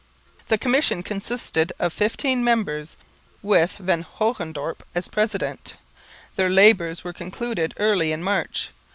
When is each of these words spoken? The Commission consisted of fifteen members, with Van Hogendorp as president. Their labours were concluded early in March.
The 0.47 0.57
Commission 0.57 1.03
consisted 1.03 1.71
of 1.77 1.93
fifteen 1.93 2.43
members, 2.43 2.97
with 3.43 3.77
Van 3.77 4.03
Hogendorp 4.03 4.79
as 4.95 5.07
president. 5.07 5.77
Their 6.37 6.49
labours 6.49 7.03
were 7.03 7.13
concluded 7.13 7.75
early 7.77 8.11
in 8.11 8.23
March. 8.23 8.71